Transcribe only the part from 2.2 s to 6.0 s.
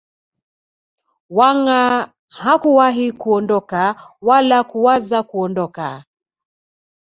hakuwahi kuondoka wala kuwaza kuondoka